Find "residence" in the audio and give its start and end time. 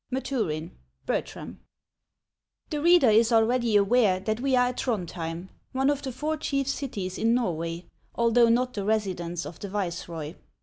8.83-9.45